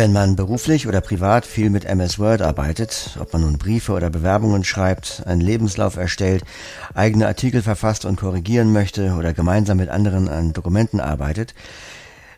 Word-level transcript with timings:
Wenn 0.00 0.14
man 0.14 0.34
beruflich 0.34 0.88
oder 0.88 1.02
privat 1.02 1.44
viel 1.44 1.68
mit 1.68 1.84
MS 1.84 2.18
Word 2.18 2.40
arbeitet, 2.40 3.18
ob 3.20 3.34
man 3.34 3.42
nun 3.42 3.58
Briefe 3.58 3.92
oder 3.92 4.08
Bewerbungen 4.08 4.64
schreibt, 4.64 5.22
einen 5.26 5.42
Lebenslauf 5.42 5.96
erstellt, 5.98 6.42
eigene 6.94 7.26
Artikel 7.26 7.60
verfasst 7.60 8.06
und 8.06 8.18
korrigieren 8.18 8.72
möchte 8.72 9.12
oder 9.18 9.34
gemeinsam 9.34 9.76
mit 9.76 9.90
anderen 9.90 10.30
an 10.30 10.54
Dokumenten 10.54 11.00
arbeitet, 11.00 11.54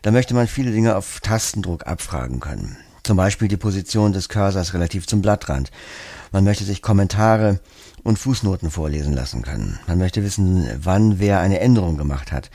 dann 0.01 0.13
möchte 0.13 0.33
man 0.33 0.47
viele 0.47 0.73
Dinge 0.73 0.97
auf 0.97 1.21
Tastendruck 1.21 1.87
abfragen 1.87 2.41
können. 2.41 2.75
Zum 3.03 3.15
Beispiel 3.15 3.47
die 3.47 3.55
Position 3.55 4.11
des 4.11 4.27
Cursors 4.27 4.73
relativ 4.73 5.07
zum 5.07 5.21
Blattrand. 5.21 5.71
Man 6.33 6.43
möchte 6.43 6.65
sich 6.65 6.81
Kommentare 6.81 7.61
und 8.03 8.19
Fußnoten 8.19 8.71
vorlesen 8.71 9.13
lassen 9.13 9.41
können. 9.41 9.79
Man 9.87 9.99
möchte 9.99 10.21
wissen, 10.21 10.67
wann 10.83 11.17
wer 11.17 11.39
eine 11.39 11.61
Änderung 11.61 11.95
gemacht 11.95 12.33
hat. 12.33 12.49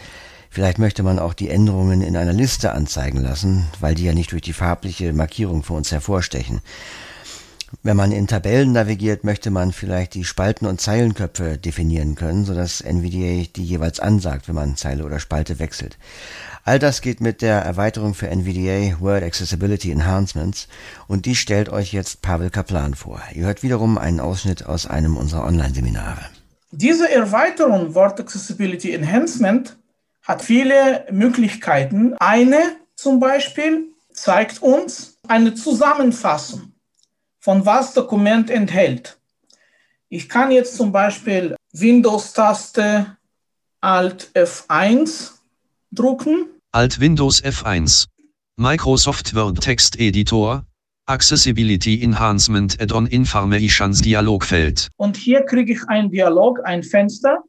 Vielleicht 0.50 0.78
möchte 0.78 1.02
man 1.02 1.18
auch 1.18 1.34
die 1.34 1.50
Änderungen 1.50 2.02
in 2.02 2.16
einer 2.16 2.32
Liste 2.32 2.72
anzeigen 2.72 3.20
lassen, 3.20 3.66
weil 3.80 3.94
die 3.94 4.04
ja 4.04 4.12
nicht 4.12 4.32
durch 4.32 4.42
die 4.42 4.52
farbliche 4.52 5.12
Markierung 5.12 5.62
für 5.62 5.74
uns 5.74 5.92
hervorstechen. 5.92 6.60
Wenn 7.82 7.98
man 7.98 8.12
in 8.12 8.26
Tabellen 8.26 8.72
navigiert, 8.72 9.24
möchte 9.24 9.50
man 9.50 9.72
vielleicht 9.72 10.14
die 10.14 10.24
Spalten 10.24 10.64
und 10.64 10.80
Zeilenköpfe 10.80 11.58
definieren 11.58 12.14
können, 12.14 12.46
sodass 12.46 12.80
NVDA 12.80 13.46
die 13.54 13.64
jeweils 13.64 14.00
ansagt, 14.00 14.48
wenn 14.48 14.54
man 14.54 14.76
Zeile 14.76 15.04
oder 15.04 15.20
Spalte 15.20 15.58
wechselt. 15.58 15.98
All 16.64 16.78
das 16.78 17.02
geht 17.02 17.20
mit 17.20 17.42
der 17.42 17.60
Erweiterung 17.60 18.14
für 18.14 18.28
NVDA 18.28 18.98
Word 19.00 19.22
Accessibility 19.22 19.90
Enhancements 19.90 20.68
und 21.08 21.26
die 21.26 21.34
stellt 21.34 21.68
euch 21.68 21.92
jetzt 21.92 22.22
Pavel 22.22 22.48
Kaplan 22.48 22.94
vor. 22.94 23.20
Ihr 23.34 23.44
hört 23.44 23.62
wiederum 23.62 23.98
einen 23.98 24.20
Ausschnitt 24.20 24.64
aus 24.64 24.86
einem 24.86 25.18
unserer 25.18 25.44
Online-Seminare. 25.44 26.22
Diese 26.70 27.10
Erweiterung 27.10 27.94
Word 27.94 28.20
Accessibility 28.20 28.92
Enhancement 28.92 29.76
hat 30.28 30.42
viele 30.42 31.06
Möglichkeiten. 31.10 32.14
Eine 32.20 32.76
zum 32.94 33.18
Beispiel 33.18 33.86
zeigt 34.12 34.62
uns 34.62 35.18
eine 35.26 35.54
Zusammenfassung 35.54 36.72
von 37.40 37.64
was 37.64 37.94
Dokument 37.94 38.50
enthält. 38.50 39.18
Ich 40.10 40.28
kann 40.28 40.50
jetzt 40.50 40.76
zum 40.76 40.92
Beispiel 40.92 41.56
Windows-Taste 41.72 43.16
Alt 43.80 44.30
F1 44.34 45.32
drucken. 45.92 46.46
Alt 46.72 47.00
Windows 47.00 47.42
F1. 47.42 48.06
Microsoft 48.56 49.34
Word 49.34 49.60
Text 49.60 49.98
Editor. 49.98 50.64
Accessibility 51.06 52.02
Enhancement 52.02 52.78
Add-on 52.82 53.06
Informations 53.06 54.02
Dialogfeld. 54.02 54.88
Und 54.96 55.16
hier 55.16 55.42
kriege 55.42 55.72
ich 55.72 55.88
ein 55.88 56.10
Dialog, 56.10 56.60
ein 56.64 56.82
Fenster 56.82 57.44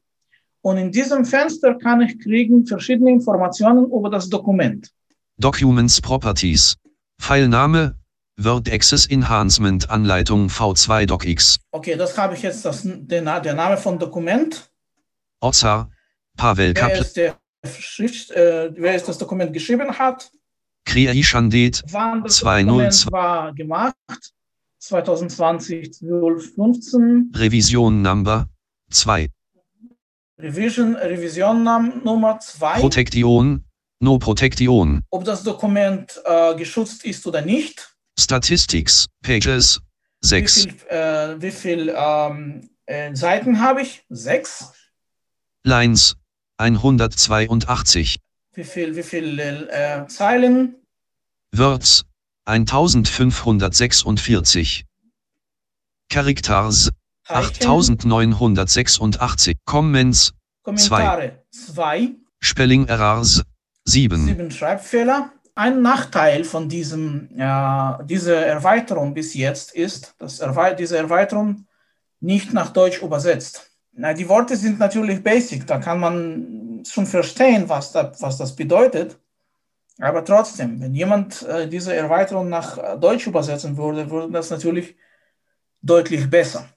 und 0.61 0.77
in 0.77 0.91
diesem 0.91 1.25
Fenster 1.25 1.75
kann 1.75 2.02
ich 2.02 2.19
kriegen 2.19 2.65
verschiedene 2.65 3.11
Informationen 3.11 3.85
über 3.85 4.09
das 4.09 4.29
Dokument. 4.29 4.91
Documents 5.38 6.01
Properties. 6.01 6.75
Pfeilname 7.19 7.95
Word 8.38 8.71
Access 8.71 9.05
Enhancement 9.05 9.89
Anleitung 9.89 10.47
V2 10.47 11.05
DocX. 11.05 11.59
Okay, 11.71 11.95
das 11.95 12.17
habe 12.17 12.35
ich 12.35 12.41
jetzt 12.41 12.63
das, 12.66 12.81
der, 12.83 13.39
der 13.41 13.53
Name 13.53 13.77
von 13.77 13.99
Dokument. 13.99 14.69
Ozar 15.41 15.89
Pavel 16.38 16.73
Wer 16.75 17.03
der 17.13 17.35
Schrift, 17.69 18.31
äh, 18.31 18.71
wer 18.75 18.95
ist 18.95 19.07
das 19.07 19.17
Dokument 19.17 19.51
geschrieben 19.51 19.97
hat? 19.97 20.31
Das 22.23 22.39
Dokument 22.39 23.11
war 23.11 23.53
gemacht? 23.53 23.95
2020 24.79 25.94
12 25.94 26.55
15. 26.55 27.31
Revision 27.35 28.01
Number 28.01 28.47
2. 28.89 29.27
Revision, 30.39 30.95
Revision 30.95 31.63
Nummer 32.03 32.39
2. 32.39 32.79
Protektion, 32.79 33.65
No 33.99 34.17
Protektion. 34.17 35.03
Ob 35.09 35.25
das 35.25 35.43
Dokument 35.43 36.21
äh, 36.23 36.55
geschützt 36.55 37.03
ist 37.03 37.27
oder 37.27 37.41
nicht. 37.41 37.94
Statistics, 38.17 39.07
Pages, 39.22 39.81
6. 40.22 40.66
Wie 40.66 40.72
viel, 40.72 40.88
äh, 40.88 41.41
wie 41.41 41.51
viel 41.51 41.94
ähm, 41.95 42.69
äh, 42.85 43.13
Seiten 43.13 43.59
habe 43.59 43.81
ich? 43.81 44.05
6. 44.09 44.72
Lines, 45.66 46.16
182. 46.57 48.17
Wie 48.53 48.63
viel, 48.63 48.95
wie 48.95 49.03
viel 49.03 49.38
äh, 49.39 50.07
Zeilen? 50.07 50.75
Words, 51.53 52.05
1546. 52.45 54.85
Characters, 56.09 56.91
8986. 57.29 59.57
Comments, 59.66 60.34
Kommentare 60.63 61.44
2. 61.51 62.16
Spelling 62.40 62.88
Errors, 62.88 63.44
7. 63.85 64.25
7 64.25 64.51
Schreibfehler. 64.51 65.31
Ein 65.56 65.81
Nachteil 65.81 66.44
von 66.45 66.69
diesem, 66.69 67.29
ja, 67.35 68.00
dieser 68.03 68.45
Erweiterung 68.45 69.13
bis 69.13 69.34
jetzt 69.34 69.75
ist, 69.75 70.16
dass 70.17 70.40
Erwe 70.40 70.73
diese 70.75 70.97
Erweiterung 70.97 71.66
nicht 72.22 72.53
nach 72.53 72.72
Deutsch 72.72 73.01
übersetzt. 73.01 73.69
Na, 73.91 74.13
die 74.13 74.29
Worte 74.29 74.56
sind 74.56 74.79
natürlich 74.79 75.22
basic, 75.22 75.67
da 75.67 75.79
kann 75.79 76.00
man 76.00 76.81
schon 76.88 77.06
verstehen, 77.06 77.67
was, 77.67 77.91
da, 77.91 78.13
was 78.19 78.38
das 78.38 78.56
bedeutet. 78.56 79.19
Aber 80.00 80.23
trotzdem, 80.23 80.79
wenn 80.79 80.94
jemand 80.94 81.44
äh, 81.44 81.67
diese 81.67 81.94
Erweiterung 81.94 82.47
nach 82.47 82.97
Deutsch 82.97 83.28
übersetzen 83.28 83.75
würde, 83.75 84.09
würde 84.09 84.31
das 84.31 84.50
natürlich 84.50 84.96
deutlich 85.81 86.29
besser 86.29 86.69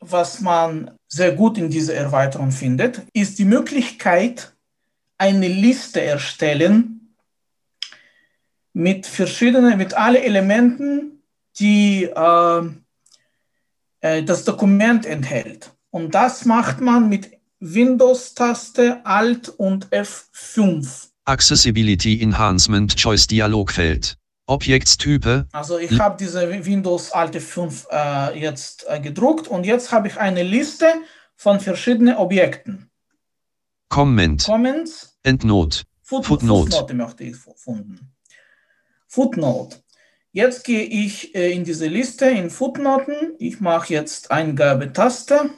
was 0.00 0.40
man 0.40 0.90
sehr 1.08 1.32
gut 1.32 1.58
in 1.58 1.70
dieser 1.70 1.94
Erweiterung 1.94 2.50
findet, 2.50 3.02
ist 3.12 3.38
die 3.38 3.44
Möglichkeit, 3.44 4.52
eine 5.16 5.48
Liste 5.48 6.00
erstellen 6.00 7.14
mit 8.72 9.06
verschiedenen, 9.06 9.76
mit 9.76 9.94
allen 9.94 10.22
Elementen, 10.22 11.22
die 11.58 12.04
äh, 12.04 12.62
äh, 14.00 14.22
das 14.22 14.44
Dokument 14.44 15.04
enthält. 15.06 15.72
Und 15.90 16.14
das 16.14 16.44
macht 16.44 16.80
man 16.80 17.08
mit 17.08 17.30
Windows-Taste 17.60 19.04
Alt 19.04 19.48
und 19.48 19.88
F5. 19.88 21.08
Accessibility 21.24 22.22
Enhancement 22.22 22.96
Choice 22.96 23.26
Dialogfeld. 23.26 24.16
Objektstype. 24.48 25.46
Also 25.52 25.78
ich 25.78 26.00
habe 26.00 26.16
diese 26.18 26.64
Windows 26.64 27.12
Alte 27.12 27.40
5 27.40 27.86
äh, 27.90 28.40
jetzt 28.40 28.86
äh, 28.88 28.98
gedruckt 28.98 29.46
und 29.46 29.64
jetzt 29.64 29.92
habe 29.92 30.08
ich 30.08 30.16
eine 30.16 30.42
Liste 30.42 30.86
von 31.36 31.60
verschiedenen 31.60 32.16
Objekten. 32.16 32.90
Comment. 33.88 34.44
Comments. 34.44 35.18
Endnote. 35.22 35.82
Foot 36.02 36.26
Footnote. 36.26 36.70
Footnote 36.70 36.94
möchte 36.94 37.24
ich 37.24 37.36
finden. 37.36 38.12
Footnote. 39.06 39.76
Jetzt 40.32 40.64
gehe 40.64 40.84
ich 40.84 41.34
äh, 41.34 41.52
in 41.52 41.64
diese 41.64 41.86
Liste 41.86 42.26
in 42.26 42.50
Footnoten. 42.50 43.34
Ich 43.38 43.60
mache 43.60 43.92
jetzt 43.92 44.30
Eingabetaste. 44.30 45.50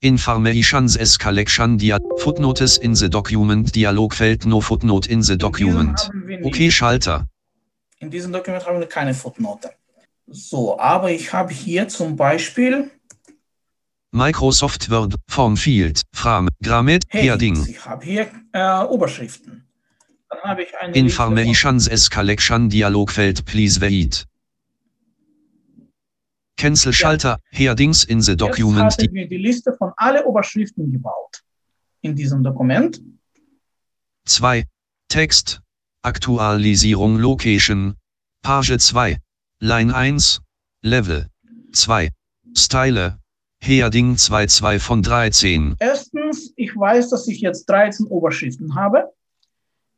Informations 0.00 0.98
as 0.98 1.18
collection 1.18 1.78
dia 1.78 1.98
Footnotes 2.18 2.76
in 2.76 2.94
the 2.94 3.08
document 3.08 3.74
Dialogfeld 3.74 4.44
no 4.44 4.60
Footnote 4.60 5.08
in 5.08 5.22
the 5.22 5.38
document. 5.38 6.10
Okay, 6.42 6.70
Schalter. 6.70 7.26
In 8.04 8.10
diesem 8.10 8.34
Dokument 8.34 8.66
haben 8.66 8.78
wir 8.78 8.86
keine 8.86 9.14
Footnote. 9.14 9.70
So, 10.26 10.78
aber 10.78 11.10
ich 11.10 11.32
habe 11.32 11.54
hier 11.54 11.88
zum 11.88 12.16
Beispiel 12.16 12.90
Microsoft 14.12 14.90
Word, 14.90 15.14
Form 15.26 15.56
Field, 15.56 16.02
Frame, 16.12 16.50
Grammet, 16.62 17.04
Heading. 17.08 17.66
Ich 17.66 17.82
habe 17.82 18.04
hier 18.04 18.30
äh, 18.52 18.84
Oberschriften. 18.84 19.66
Dann 20.28 20.40
habe 20.42 20.64
ich 20.64 20.76
eine 20.78 20.94
Informations 20.94 21.90
as 21.90 22.10
Collection 22.10 22.68
Dialogfeld 22.68 23.46
Please 23.46 23.80
wait. 23.80 24.26
Cancel 26.58 26.92
Schalter, 26.92 27.38
ja. 27.52 27.70
Headings 27.70 28.04
in 28.04 28.20
the 28.20 28.36
Document. 28.36 28.92
Jetzt 28.92 29.08
haben 29.08 29.14
wir 29.14 29.28
die 29.28 29.38
Liste 29.38 29.72
von 29.78 29.92
alle 29.96 30.26
Oberschriften 30.26 30.92
gebaut 30.92 31.42
in 32.02 32.14
diesem 32.14 32.42
Dokument. 32.42 33.00
2. 34.26 34.64
Text, 35.08 35.62
Aktualisierung 36.02 37.16
Location, 37.16 37.96
Page 38.44 38.76
2, 38.78 39.16
Line 39.60 39.94
1, 39.94 40.42
Level 40.82 41.30
2, 41.72 42.10
Style, 42.54 43.18
Heading 43.58 44.18
22 44.18 44.82
von 44.82 45.02
13. 45.02 45.76
Erstens, 45.78 46.52
ich 46.54 46.76
weiß, 46.76 47.08
dass 47.08 47.26
ich 47.26 47.40
jetzt 47.40 47.64
13 47.70 48.06
Oberschriften 48.06 48.74
habe. 48.74 49.10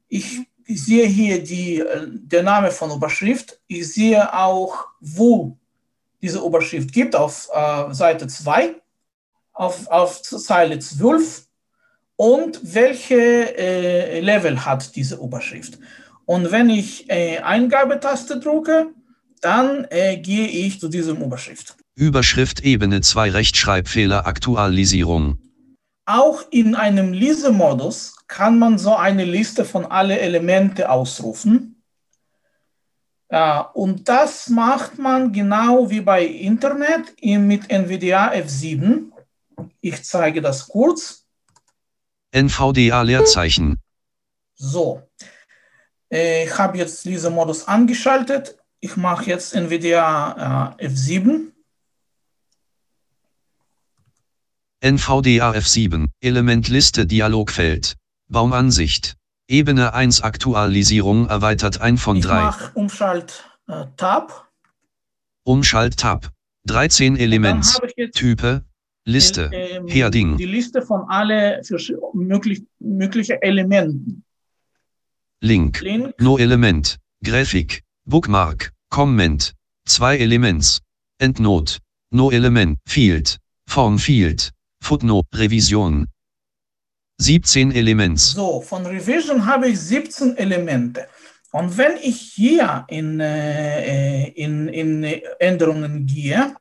Ich, 0.09 0.43
sehe 0.69 1.07
hier 1.07 1.43
die, 1.43 1.83
der 2.09 2.45
Name 2.45 2.71
von 2.71 2.93
Oberschrift. 2.93 3.61
Ich 3.67 3.93
sehe 3.93 4.33
auch, 4.33 4.87
wo 5.01 5.57
diese 6.23 6.45
Oberschrift 6.45 6.93
gibt, 6.93 7.17
auf 7.17 7.49
äh, 7.53 7.93
Seite 7.93 8.29
2, 8.29 8.77
auf, 9.55 9.89
auf 9.89 10.23
Zeile 10.23 10.79
12 10.79 11.47
und 12.15 12.61
welche 12.63 13.57
äh, 13.57 14.21
Level 14.21 14.65
hat 14.65 14.95
diese 14.95 15.21
Oberschrift. 15.21 15.79
Und 16.27 16.51
wenn 16.51 16.69
ich 16.69 17.09
äh, 17.09 17.39
Eingabetaste 17.39 18.39
drücke, 18.41 18.89
dann 19.41 19.87
äh, 19.91 20.19
gehe 20.19 20.49
ich 20.49 20.81
zu 20.81 20.89
diesem 20.89 21.23
Oberschrift. 21.23 21.77
Überschrift 21.95 22.61
Ebene 22.61 23.01
2 23.01 23.31
Rechtschreibfehler 23.31 24.27
Aktualisierung. 24.27 25.39
Auch 26.05 26.43
in 26.51 26.75
einem 26.75 27.13
Lesemodus 27.13 28.17
kann 28.27 28.59
man 28.59 28.79
so 28.79 28.95
eine 28.97 29.25
Liste 29.25 29.65
von 29.65 29.87
alle 29.87 30.19
Elemente 30.19 30.91
ausrufen. 30.91 31.83
Ja, 33.31 33.61
und 33.61 34.09
das 34.09 34.49
macht 34.49 34.99
man 34.99 35.33
genau 35.33 35.91
wie 35.91 36.01
bei 36.01 36.25
Internet 36.25 37.15
mit 37.23 37.71
NVDA 37.71 38.33
F7. 38.33 39.11
Ich 39.81 40.05
zeige 40.05 40.41
das 40.41 40.69
kurz. 40.69 41.25
NVDA 42.31 43.03
Leerzeichen. 43.03 43.79
So, 44.55 45.03
ich 46.09 46.59
habe 46.59 46.79
jetzt 46.79 47.05
diesen 47.05 47.35
Modus 47.35 47.67
angeschaltet. 47.67 48.57
Ich 48.81 48.97
mache 48.97 49.27
jetzt 49.27 49.55
NVDA 49.55 50.77
äh, 50.79 50.87
F7. 50.87 51.53
NVDA 54.81 55.53
F7, 55.53 56.07
Elementliste 56.21 57.07
Dialogfeld, 57.07 57.97
Baumansicht, 58.29 59.17
Ebene 59.49 59.95
1 59.95 60.23
Aktualisierung 60.23 61.29
erweitert 61.29 61.81
ein 61.81 61.99
von 61.99 62.21
3. 62.21 62.37
Ich 62.37 62.45
mache 62.45 62.71
Umschalt 62.75 63.45
äh, 63.69 63.85
Tab. 63.97 64.49
Umschalt 65.45 65.97
Tab. 65.99 66.31
13 66.67 67.17
Elements. 67.17 67.81
Type. 68.15 68.65
Liste. 69.05 69.51
Äh, 69.53 69.81
Herding. 69.87 70.37
Die 70.37 70.47
Liste 70.47 70.83
von 70.83 71.05
alle 71.09 71.63
möglich, 72.13 72.65
mögliche 72.81 73.41
Elementen. 73.41 74.25
Link. 75.41 75.81
Link. 75.81 76.15
No 76.21 76.39
Element. 76.39 76.99
Grafik. 77.23 77.83
Bookmark. 78.05 78.73
Comment. 78.91 79.53
Zwei 79.85 80.19
Elements. 80.19 80.81
Endnote. 81.19 81.79
No 82.11 82.31
Element. 82.31 82.79
Field. 82.87 83.39
Form 83.69 83.99
Field. 83.99 84.51
Footnote. 84.81 85.27
Revision. 85.35 86.07
17 87.19 87.73
Elements. 87.73 88.33
So, 88.33 88.61
von 88.61 88.85
Revision 88.87 89.47
habe 89.47 89.69
ich 89.69 89.81
17 89.81 90.37
Elemente. 90.37 91.07
Und 91.53 91.77
wenn 91.79 91.97
ich 92.03 92.21
hier 92.35 92.85
in, 92.89 93.21
äh, 93.21 94.29
in, 94.29 94.69
in 94.69 95.05
Änderungen 95.39 96.07
gehe, 96.07 96.55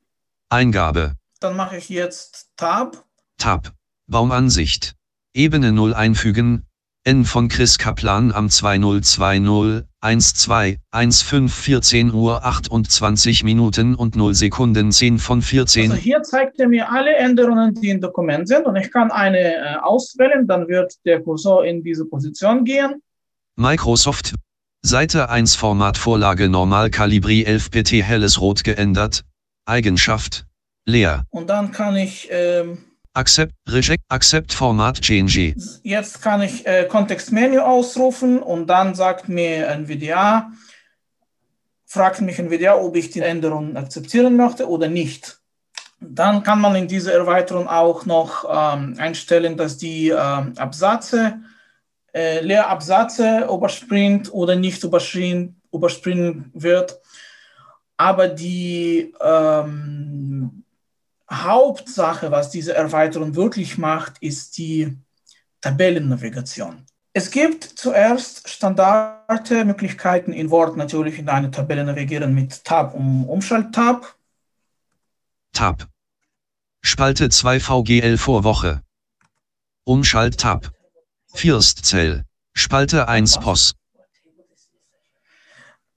Eingabe. 0.49 1.15
Dann 1.39 1.55
mache 1.55 1.77
ich 1.77 1.89
jetzt 1.89 2.51
Tab. 2.55 3.05
Tab. 3.37 3.73
Baumansicht. 4.07 4.95
Ebene 5.33 5.71
0 5.71 5.93
einfügen. 5.93 6.65
N 7.07 7.23
von 7.23 7.49
Chris 7.49 7.77
Kaplan 7.77 8.31
am 8.31 8.49
2020 8.49 9.85
12 10.01 10.77
15 10.91 11.49
14 11.49 12.11
Uhr 12.11 12.43
28 12.43 13.43
Minuten 13.43 13.93
und 13.93 14.15
0 14.15 14.33
Sekunden 14.33 14.91
10 14.91 15.19
von 15.19 15.43
14. 15.43 15.91
Also 15.91 16.01
hier 16.01 16.23
zeigt 16.23 16.59
er 16.59 16.67
mir 16.67 16.91
alle 16.91 17.15
Änderungen, 17.15 17.75
die 17.75 17.89
im 17.89 18.01
Dokument 18.01 18.47
sind 18.47 18.65
und 18.65 18.75
ich 18.75 18.91
kann 18.91 19.11
eine 19.11 19.37
äh, 19.37 19.75
auswählen, 19.83 20.47
dann 20.47 20.67
wird 20.67 20.95
der 21.05 21.21
Cursor 21.21 21.63
in 21.63 21.83
diese 21.83 22.05
Position 22.05 22.65
gehen. 22.65 23.03
Microsoft. 23.55 24.33
Seite 24.81 25.29
1 25.29 25.53
Formatvorlage 25.53 26.49
Normal 26.49 26.89
Calibri 26.89 27.43
11 27.43 27.69
PT 27.69 27.91
helles 28.01 28.41
Rot 28.41 28.63
geändert. 28.63 29.23
Eigenschaft. 29.65 30.47
Leer. 30.87 31.25
Und 31.29 31.51
dann 31.51 31.71
kann 31.71 31.95
ich 31.97 32.29
ähm, 32.31 32.79
Accept, 33.15 33.53
Reject, 33.67 34.03
Accept 34.09 34.53
Format 34.53 35.01
Change. 35.01 35.55
Jetzt 35.83 36.21
kann 36.21 36.41
ich 36.41 36.65
äh, 36.67 36.87
ausrufen 37.59 38.43
und 38.43 38.67
dann 38.67 38.93
sagt 38.93 39.29
mir 39.29 39.67
NVDA, 39.67 40.51
fragt 41.85 42.21
mich 42.21 42.37
NVDA, 42.39 42.75
ob 42.75 42.95
ich 42.95 43.09
die 43.09 43.21
Änderung 43.21 43.77
akzeptieren 43.77 44.35
möchte 44.35 44.69
oder 44.69 44.89
nicht. 44.89 45.39
Dann 46.01 46.43
kann 46.43 46.59
man 46.59 46.75
in 46.75 46.89
dieser 46.89 47.13
Erweiterung 47.13 47.69
auch 47.69 48.05
noch 48.05 48.45
ähm, 48.49 48.95
einstellen, 48.97 49.55
dass 49.55 49.77
die 49.77 50.09
ähm, 50.09 50.53
Absätze, 50.57 51.39
äh, 52.13 52.41
Leerabsätze 52.41 53.47
überspringt 53.49 54.31
oder 54.33 54.55
nicht 54.55 54.83
überspringen, 54.83 55.61
überspringen 55.71 56.51
wird. 56.53 56.99
Aber 57.97 58.27
die 58.27 59.13
ähm, 59.21 60.64
Hauptsache, 61.43 62.31
was 62.31 62.49
diese 62.49 62.73
Erweiterung 62.73 63.35
wirklich 63.35 63.77
macht, 63.77 64.17
ist 64.19 64.57
die 64.57 64.97
Tabellennavigation. 65.61 66.85
Es 67.13 67.31
gibt 67.31 67.63
zuerst 67.63 68.49
Standardmöglichkeiten 68.49 70.33
in 70.33 70.51
Word 70.51 70.75
natürlich 70.75 71.17
in 71.17 71.29
eine 71.29 71.49
Tabelle 71.49 71.83
navigieren 71.83 72.33
mit 72.33 72.63
Tab 72.65 72.93
und 72.93 73.25
Umschalttab. 73.25 74.15
Tab. 75.53 75.87
Spalte 76.81 77.29
2 77.29 77.59
VGL 77.59 78.17
vor 78.17 78.43
Woche. 78.43 78.81
Umschalt-Tab. 79.85 80.71
Firstzell. 81.33 82.25
Spalte 82.53 83.07
1 83.07 83.39
POS. 83.39 83.75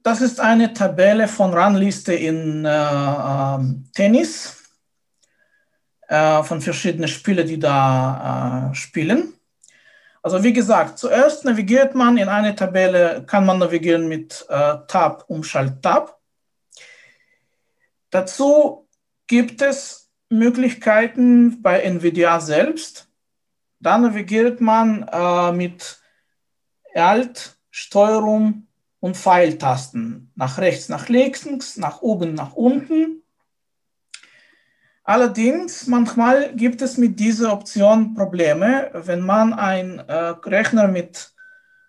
Das 0.03 0.21
ist 0.21 0.41
eine 0.41 0.73
Tabelle 0.73 1.29
von 1.29 1.53
Rangliste 1.53 2.15
in 2.15 2.65
äh, 2.65 2.71
äh, 2.71 3.59
Tennis 3.93 4.58
äh, 6.09 6.43
von 6.43 6.61
verschiedenen 6.61 7.09
Spielen, 7.09 7.47
die 7.47 7.59
da 7.59 8.71
äh, 8.71 8.75
spielen. 8.75 9.35
Also 10.23 10.43
wie 10.43 10.53
gesagt, 10.53 10.99
zuerst 10.99 11.45
navigiert 11.45 11.95
man 11.95 12.17
in 12.19 12.29
eine 12.29 12.55
Tabelle, 12.55 13.25
kann 13.27 13.47
man 13.47 13.59
navigieren 13.59 14.09
mit 14.09 14.45
äh, 14.49 14.75
Tab, 14.89 15.25
Umschalt, 15.29 15.83
Tab. 15.83 16.19
Dazu 18.11 18.89
gibt 19.27 19.63
es 19.63 20.11
Möglichkeiten 20.29 21.63
bei 21.63 21.83
NVIDIA 21.83 22.41
selbst. 22.41 23.09
Da 23.81 23.97
navigiert 23.97 24.61
man 24.61 25.09
äh, 25.11 25.53
mit 25.53 26.03
Alt, 26.95 27.57
Steuerung 27.71 28.67
und 29.01 29.17
Pfeiltasten 29.17 30.33
nach 30.35 30.59
rechts, 30.59 30.89
nach 30.89 31.09
links, 31.09 31.77
nach 31.77 32.03
oben, 32.03 32.35
nach 32.35 32.55
unten. 32.55 33.18
Allerdings, 35.09 35.87
manchmal 35.87 36.53
gibt 36.55 36.83
es 36.83 36.99
mit 36.99 37.19
dieser 37.19 37.51
Option 37.51 38.13
Probleme, 38.13 38.91
wenn 38.93 39.23
man 39.23 39.55
einen 39.55 40.01
äh, 40.01 40.35
Rechner 40.45 40.87
mit 40.87 41.33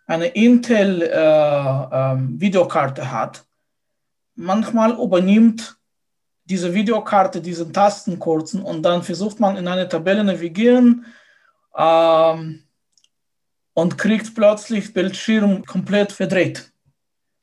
einer 0.07 0.33
Intel-Videokarte 0.33 3.01
äh, 3.01 3.03
äh, 3.03 3.07
hat. 3.09 3.43
Manchmal 4.35 4.93
übernimmt 4.93 5.75
diese 6.45 6.73
Videokarte 6.73 7.41
diesen 7.41 7.73
Tastenkurzen 7.73 8.61
und 8.61 8.83
dann 8.83 9.03
versucht 9.03 9.41
man 9.41 9.57
in 9.57 9.67
eine 9.67 9.89
Tabelle 9.89 10.23
navigieren 10.23 11.05
ähm, 11.75 12.63
und 13.73 13.97
kriegt 13.97 14.33
plötzlich 14.33 14.93
Bildschirm 14.93 15.65
komplett 15.65 16.13
verdreht. 16.13 16.68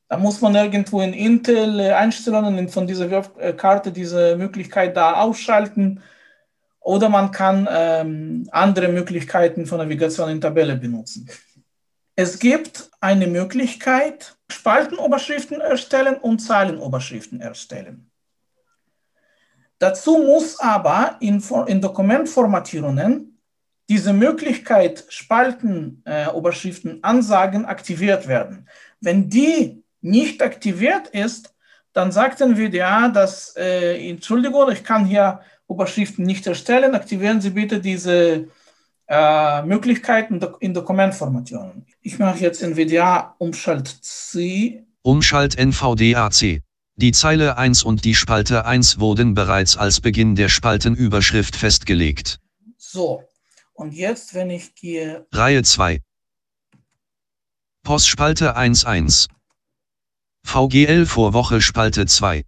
Da 0.09 0.17
muss 0.19 0.41
man 0.41 0.55
irgendwo 0.55 1.01
in 1.01 1.13
Intel-Einstellungen 1.13 2.69
von 2.69 2.87
dieser 2.87 3.11
äh, 3.39 3.53
Karte 3.53 3.91
diese 3.91 4.37
Möglichkeit 4.37 4.97
da 4.97 5.15
ausschalten. 5.15 6.01
Oder 6.81 7.09
man 7.09 7.33
kann 7.33 7.67
ähm, 7.69 8.49
andere 8.53 8.89
Möglichkeiten 8.89 9.67
von 9.67 9.79
Navigation 9.79 10.31
in 10.31 10.41
Tabelle 10.41 10.77
benutzen. 10.77 11.29
Es 12.15 12.39
gibt 12.39 12.89
eine 13.01 13.27
Möglichkeit, 13.27 14.37
Spaltenoberschriften 14.49 15.61
erstellen 15.61 16.17
und 16.17 16.39
Zeilenoberschriften 16.39 17.41
erstellen. 17.41 18.11
Dazu 19.79 20.19
muss 20.19 20.59
aber 20.61 21.17
in, 21.21 21.43
in 21.67 21.81
Dokumentformatierungen 21.81 23.39
diese 23.89 24.13
Möglichkeit, 24.13 25.05
Spaltenoberschriften 25.09 26.99
äh, 26.99 27.03
ansagen, 27.03 27.67
aktiviert 27.67 28.29
werden. 28.29 28.69
Wenn 29.01 29.29
die 29.29 29.85
nicht 30.01 30.43
aktiviert 30.43 31.09
ist, 31.09 31.55
dann 31.93 32.13
sagten 32.13 32.57
wir 32.57 32.69
ja, 32.69 33.09
dass, 33.09 33.57
äh, 33.57 34.11
Entschuldigung, 34.11 34.71
ich 34.71 34.85
kann 34.85 35.07
hier 35.07 35.41
Überschriften 35.69 36.25
nicht 36.25 36.47
erstellen, 36.47 36.95
aktivieren 36.95 37.41
Sie 37.41 37.51
bitte 37.51 37.81
diese 37.81 38.49
äh, 39.09 39.63
Möglichkeiten 39.63 40.41
in 40.61 40.75
Dokumentformationen. 40.75 41.87
Ich 42.03 42.19
mache 42.19 42.39
jetzt 42.39 42.63
NVDA 42.63 43.35
Umschalt 43.39 43.89
C. 43.89 44.85
Umschalt 45.03 45.57
NVDAC. 45.57 46.63
Die 46.97 47.13
Zeile 47.13 47.59
1 47.59 47.83
und 47.83 48.05
die 48.05 48.15
Spalte 48.15 48.65
1 48.65 48.99
wurden 48.99 49.35
bereits 49.35 49.77
als 49.77 50.01
Beginn 50.01 50.35
der 50.35 50.49
Spaltenüberschrift 50.49 51.55
festgelegt. 51.55 52.41
So, 52.77 53.23
und 53.75 53.93
jetzt, 53.93 54.35
wenn 54.35 54.51
ich 54.51 54.75
gehe. 54.75 55.27
Reihe 55.33 55.63
2. 55.63 56.01
Postspalte 57.83 58.57
1.1. 58.57 59.29
VGL 60.47 61.07
vor 61.07 61.33
Woche 61.33 61.61
Spalte 61.61 62.07
2. 62.07 62.45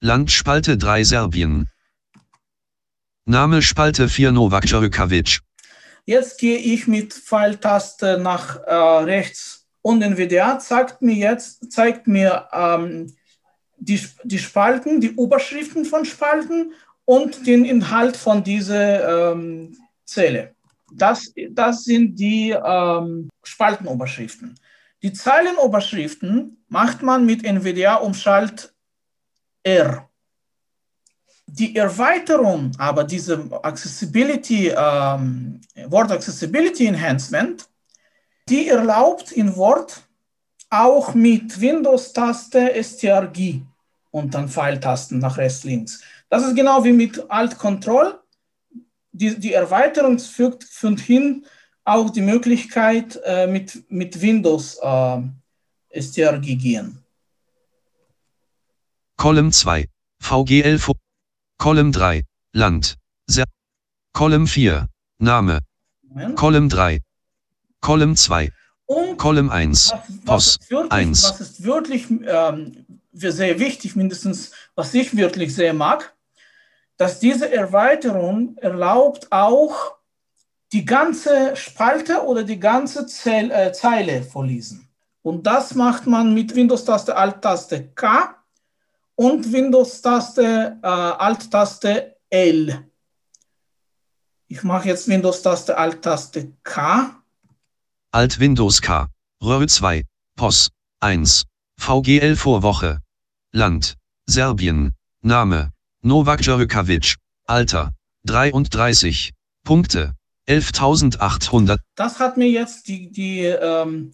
Land 0.00 0.30
Spalte 0.30 0.78
3 0.78 1.02
Serbien. 1.02 1.68
Name 3.24 3.60
Spalte 3.60 4.08
4 4.08 4.30
Novak 4.30 4.66
Djokovic. 4.66 5.40
Jetzt 6.04 6.38
gehe 6.38 6.56
ich 6.56 6.86
mit 6.86 7.12
Pfeiltaste 7.12 8.18
nach 8.18 8.60
äh, 8.62 8.72
rechts 8.72 9.66
und 9.82 10.00
NVDA 10.00 10.60
zeigt 10.60 11.02
mir 11.02 11.16
jetzt 11.16 11.72
zeigt 11.72 12.06
mir 12.06 12.48
ähm, 12.52 13.12
die, 13.78 14.00
die 14.22 14.38
Spalten, 14.38 15.00
die 15.00 15.16
Oberschriften 15.16 15.84
von 15.84 16.04
Spalten 16.04 16.72
und 17.04 17.48
den 17.48 17.64
Inhalt 17.64 18.16
von 18.16 18.44
dieser 18.44 19.32
ähm, 19.32 19.76
Zelle. 20.04 20.54
Das, 20.92 21.32
das 21.50 21.82
sind 21.82 22.14
die 22.14 22.50
ähm, 22.50 23.28
Spaltenoberschriften. 23.42 24.54
Die 25.02 25.12
Zeilenoberschriften 25.12 26.64
macht 26.68 27.02
man 27.02 27.26
mit 27.26 27.44
NVDA 27.44 27.96
Umschalt 27.96 28.74
R. 29.62 30.08
Die 31.46 31.76
Erweiterung, 31.76 32.72
aber 32.78 33.04
diese 33.04 33.48
Accessibility, 33.62 34.68
ähm, 34.76 35.60
Word 35.86 36.10
Accessibility 36.10 36.86
Enhancement, 36.86 37.68
die 38.48 38.68
erlaubt 38.68 39.32
in 39.32 39.54
Word 39.56 40.02
auch 40.70 41.14
mit 41.14 41.60
Windows-Taste 41.60 42.82
STRG 42.82 43.60
und 44.10 44.34
dann 44.34 44.48
Pfeiltasten 44.48 45.18
nach 45.18 45.36
rechts, 45.36 45.64
links. 45.64 46.02
Das 46.28 46.44
ist 46.44 46.56
genau 46.56 46.82
wie 46.84 46.92
mit 46.92 47.30
Alt-Control. 47.30 48.18
Die, 49.12 49.38
die 49.38 49.52
Erweiterung 49.52 50.18
fügt, 50.18 50.64
führt 50.64 51.00
hin 51.00 51.46
auch 51.86 52.10
die 52.10 52.20
Möglichkeit 52.20 53.18
äh, 53.24 53.46
mit, 53.46 53.90
mit 53.90 54.20
Windows 54.20 54.78
äh, 54.82 55.22
STRG 56.00 56.56
gehen. 56.56 56.98
Column 59.16 59.52
2, 59.52 59.86
VGL, 60.20 60.80
Column 61.58 61.92
3, 61.92 62.22
Land, 62.52 62.96
Ser 63.26 63.44
Column 64.12 64.46
4, 64.46 64.88
Name, 65.18 65.60
Moment. 66.02 66.36
Column 66.36 66.68
3, 66.68 67.00
Column 67.80 68.16
2, 68.16 68.50
und 68.86 69.16
Column 69.16 69.50
1, 69.50 69.94
was, 70.24 70.58
was 70.70 70.90
1. 70.90 71.22
Was 71.22 71.40
ist 71.40 71.64
wirklich 71.64 72.08
ähm, 72.10 72.84
sehr 73.12 73.58
wichtig, 73.58 73.96
mindestens 73.96 74.52
was 74.74 74.92
ich 74.92 75.16
wirklich 75.16 75.54
sehr 75.54 75.72
mag, 75.72 76.14
dass 76.96 77.20
diese 77.20 77.52
Erweiterung 77.52 78.56
erlaubt 78.58 79.30
auch 79.30 79.95
die 80.72 80.84
ganze 80.84 81.54
Spalte 81.56 82.24
oder 82.24 82.42
die 82.42 82.58
ganze 82.58 83.06
Zeile, 83.06 83.52
äh, 83.52 83.72
Zeile 83.72 84.22
vorlesen. 84.22 84.88
Und 85.22 85.46
das 85.46 85.74
macht 85.74 86.06
man 86.06 86.34
mit 86.34 86.54
Windows-Taste 86.54 87.16
Alt-Taste 87.16 87.88
K 87.94 88.36
und 89.14 89.52
Windows-Taste 89.52 90.78
äh, 90.82 90.86
Alt-Taste 90.86 92.16
L. 92.30 92.84
Ich 94.48 94.62
mache 94.62 94.88
jetzt 94.88 95.08
Windows-Taste 95.08 95.76
Alt-Taste 95.76 96.52
K. 96.62 97.22
Alt 98.12 98.38
Windows 98.38 98.80
K. 98.80 99.08
Röhr 99.42 99.66
2. 99.66 100.04
POS 100.36 100.70
1. 101.00 101.44
VGL 101.78 102.36
Vorwoche. 102.36 103.00
Land. 103.52 103.96
Serbien. 104.26 104.94
Name. 105.22 105.72
Novak 106.02 106.40
Djurkovic. 106.42 107.16
Alter. 107.46 107.92
33. 108.24 109.32
Punkte. 109.64 110.15
11.800. 110.48 111.78
Das 111.96 112.20
hat 112.20 112.36
mir 112.36 112.48
jetzt 112.48 112.88
die, 112.88 113.10
die 113.10 113.44
ähm, 113.44 114.12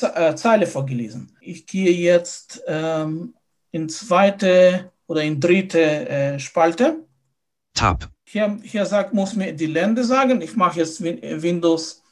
äh, 0.00 0.34
Zeile 0.34 0.66
vorgelesen. 0.66 1.36
Ich 1.40 1.66
gehe 1.66 1.92
jetzt 1.92 2.62
ähm, 2.66 3.34
in 3.70 3.88
zweite 3.88 4.92
oder 5.06 5.22
in 5.22 5.40
dritte 5.40 6.08
äh, 6.08 6.38
Spalte. 6.38 7.04
Tab. 7.74 8.10
Hier, 8.24 8.58
hier 8.62 8.84
sagt, 8.86 9.14
muss 9.14 9.34
mir 9.36 9.52
die 9.54 9.66
Länder 9.66 10.04
sagen. 10.04 10.40
Ich 10.42 10.56
mache 10.56 10.80
jetzt 10.80 11.02
Windows 11.02 12.02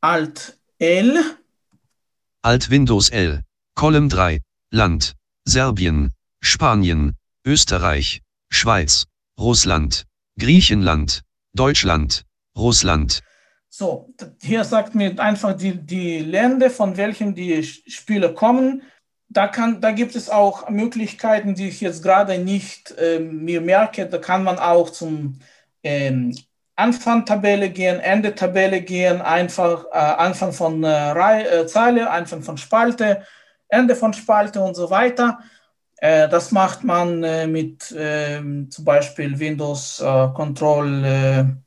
Alt 0.00 0.58
L. 0.78 1.18
Alt 2.42 2.70
Windows 2.70 3.10
L. 3.10 3.42
Column 3.74 4.08
3. 4.08 4.40
Land. 4.70 5.14
Serbien. 5.44 6.12
Spanien. 6.40 7.16
Österreich. 7.44 8.22
Schweiz. 8.50 9.06
Russland. 9.38 10.06
Griechenland. 10.38 11.22
Deutschland. 11.54 12.24
Russland. 12.60 13.22
So, 13.68 14.12
hier 14.42 14.64
sagt 14.64 14.94
mir 14.94 15.18
einfach 15.20 15.56
die, 15.56 15.74
die 15.74 16.18
Länder, 16.18 16.70
von 16.70 16.96
welchen 16.96 17.34
die 17.34 17.62
Spiele 17.62 18.34
kommen. 18.34 18.82
Da, 19.28 19.46
kann, 19.46 19.80
da 19.80 19.92
gibt 19.92 20.16
es 20.16 20.28
auch 20.28 20.68
Möglichkeiten, 20.68 21.54
die 21.54 21.68
ich 21.68 21.80
jetzt 21.80 22.02
gerade 22.02 22.38
nicht 22.38 22.90
äh, 22.98 23.20
mir 23.20 23.60
merke. 23.60 24.06
Da 24.06 24.18
kann 24.18 24.42
man 24.42 24.58
auch 24.58 24.90
zum 24.90 25.38
ähm, 25.84 26.36
Anfang 26.74 27.24
Tabelle 27.26 27.70
gehen, 27.70 28.00
Ende 28.00 28.34
Tabelle 28.34 28.80
gehen, 28.80 29.20
einfach 29.20 29.84
äh, 29.92 29.98
Anfang 29.98 30.52
von 30.52 30.82
äh, 30.82 30.88
Reihe, 30.88 31.48
äh, 31.48 31.66
Zeile, 31.66 32.10
Anfang 32.10 32.42
von 32.42 32.56
Spalte, 32.56 33.22
Ende 33.68 33.94
von 33.94 34.12
Spalte 34.12 34.60
und 34.60 34.74
so 34.74 34.90
weiter. 34.90 35.38
Äh, 35.98 36.28
das 36.28 36.50
macht 36.50 36.82
man 36.82 37.22
äh, 37.22 37.46
mit 37.46 37.94
ähm, 37.96 38.70
zum 38.70 38.84
Beispiel 38.84 39.38
Windows 39.38 40.02
Control 40.34 41.60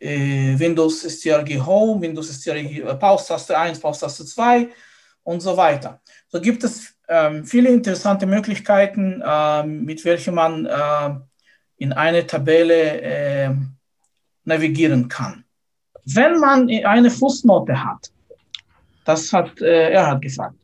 Windows 0.00 1.02
STRG 1.02 1.60
Home, 1.60 2.00
Windows 2.00 2.28
STRG 2.28 2.80
äh, 2.80 2.94
Pause-Taste 2.94 3.56
1, 3.56 3.80
Pause-Taste 3.80 4.24
2 4.24 4.68
und 5.24 5.40
so 5.40 5.56
weiter. 5.56 6.00
So 6.28 6.40
gibt 6.40 6.64
es 6.64 6.94
ähm, 7.08 7.44
viele 7.44 7.68
interessante 7.68 8.26
Möglichkeiten, 8.26 9.22
äh, 9.24 9.62
mit 9.64 10.04
welchen 10.04 10.34
man 10.34 10.66
äh, 10.66 11.14
in 11.76 11.92
eine 11.92 12.26
Tabelle 12.26 13.00
äh, 13.02 13.50
navigieren 14.44 15.08
kann. 15.08 15.44
Wenn 16.04 16.38
man 16.38 16.68
eine 16.68 17.10
Fußnote 17.10 17.84
hat, 17.84 18.10
das 19.04 19.32
hat 19.32 19.60
äh, 19.60 19.90
er 19.90 20.06
hat 20.06 20.22
gesagt, 20.22 20.56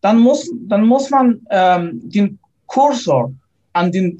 dann 0.00 0.18
muss, 0.18 0.50
dann 0.68 0.86
muss 0.86 1.10
man 1.10 1.40
ähm, 1.50 2.00
den 2.08 2.38
Kursor 2.66 3.32
an 3.72 3.92
den, 3.92 4.18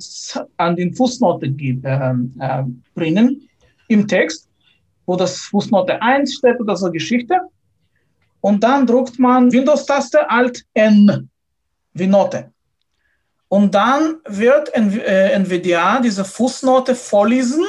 an 0.56 0.76
den 0.76 0.94
Fußnote 0.94 1.46
äh, 1.46 2.64
bringen 2.94 3.49
im 3.90 4.06
Text, 4.06 4.48
wo 5.04 5.16
das 5.16 5.40
Fußnote 5.40 6.00
1 6.00 6.34
steht 6.34 6.60
oder 6.60 6.76
so 6.76 6.90
Geschichte. 6.90 7.40
Und 8.40 8.62
dann 8.62 8.86
druckt 8.86 9.18
man 9.18 9.52
Windows-Taste 9.52 10.30
Alt 10.30 10.64
N 10.72 11.28
wie 11.92 12.06
Note. 12.06 12.52
Und 13.48 13.74
dann 13.74 14.18
wird 14.26 14.72
NVDA 14.72 15.98
äh, 15.98 16.02
diese 16.02 16.24
Fußnote 16.24 16.94
vorlesen, 16.94 17.64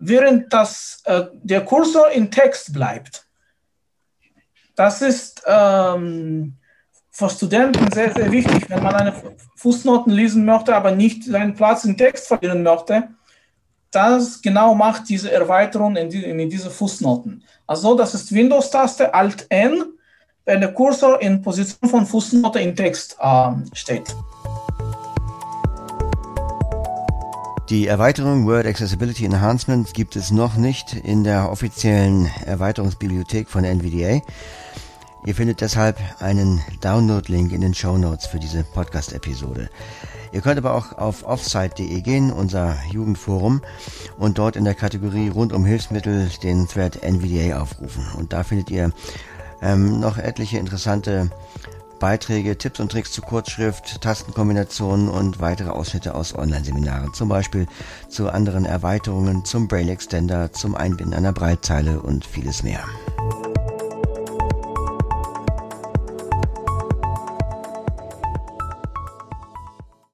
während 0.00 0.52
das, 0.52 1.00
äh, 1.04 1.26
der 1.32 1.64
Kursor 1.64 2.10
in 2.10 2.30
Text 2.30 2.72
bleibt. 2.72 3.24
Das 4.74 5.00
ist 5.00 5.42
ähm, 5.46 6.56
für 7.10 7.30
Studenten 7.30 7.90
sehr, 7.92 8.12
sehr 8.12 8.30
wichtig, 8.32 8.68
wenn 8.68 8.82
man 8.82 8.94
eine 8.96 9.14
Fußnoten 9.56 10.12
lesen 10.12 10.44
möchte, 10.44 10.74
aber 10.74 10.90
nicht 10.90 11.24
seinen 11.24 11.54
Platz 11.54 11.84
im 11.84 11.96
Text 11.96 12.26
verlieren 12.26 12.64
möchte 12.64 13.08
das 13.90 14.42
genau 14.42 14.74
macht 14.74 15.08
diese 15.08 15.32
Erweiterung 15.32 15.96
in, 15.96 16.10
die, 16.10 16.24
in 16.24 16.50
diese 16.50 16.70
Fußnoten. 16.70 17.42
Also 17.66 17.96
das 17.96 18.14
ist 18.14 18.32
Windows-Taste 18.32 19.14
Alt 19.14 19.46
N, 19.48 19.84
wenn 20.44 20.60
der 20.60 20.72
Cursor 20.72 21.20
in 21.20 21.42
Position 21.42 21.88
von 21.88 22.06
Fußnote 22.06 22.60
in 22.60 22.74
Text 22.74 23.16
äh, 23.20 23.50
steht. 23.72 24.14
Die 27.68 27.86
Erweiterung 27.86 28.46
Word 28.46 28.64
Accessibility 28.64 29.26
Enhancement 29.26 29.92
gibt 29.92 30.16
es 30.16 30.30
noch 30.30 30.56
nicht 30.56 30.94
in 30.94 31.22
der 31.22 31.50
offiziellen 31.52 32.30
Erweiterungsbibliothek 32.46 33.50
von 33.50 33.62
NVDA. 33.62 34.22
Ihr 35.28 35.34
findet 35.34 35.60
deshalb 35.60 35.98
einen 36.20 36.62
Download-Link 36.80 37.52
in 37.52 37.60
den 37.60 37.74
Show 37.74 37.98
Notes 37.98 38.24
für 38.24 38.38
diese 38.38 38.64
Podcast-Episode. 38.64 39.68
Ihr 40.32 40.40
könnt 40.40 40.56
aber 40.56 40.72
auch 40.72 40.96
auf 40.96 41.22
offsite.de 41.22 42.00
gehen, 42.00 42.32
unser 42.32 42.78
Jugendforum, 42.90 43.60
und 44.16 44.38
dort 44.38 44.56
in 44.56 44.64
der 44.64 44.74
Kategorie 44.74 45.28
rund 45.28 45.52
um 45.52 45.66
Hilfsmittel 45.66 46.30
den 46.42 46.66
Thread 46.66 47.02
NVDA 47.02 47.60
aufrufen. 47.60 48.06
Und 48.16 48.32
da 48.32 48.42
findet 48.42 48.70
ihr 48.70 48.90
ähm, 49.60 50.00
noch 50.00 50.16
etliche 50.16 50.56
interessante 50.56 51.28
Beiträge, 52.00 52.56
Tipps 52.56 52.80
und 52.80 52.90
Tricks 52.90 53.12
zu 53.12 53.20
Kurzschrift, 53.20 54.00
Tastenkombinationen 54.00 55.10
und 55.10 55.40
weitere 55.40 55.68
Ausschnitte 55.68 56.14
aus 56.14 56.34
Online-Seminaren, 56.34 57.12
zum 57.12 57.28
Beispiel 57.28 57.66
zu 58.08 58.30
anderen 58.30 58.64
Erweiterungen, 58.64 59.44
zum 59.44 59.68
Braille 59.68 59.92
Extender, 59.92 60.54
zum 60.54 60.74
Einbinden 60.74 61.12
einer 61.12 61.34
Breitzeile 61.34 62.00
und 62.00 62.24
vieles 62.24 62.62
mehr. 62.62 62.82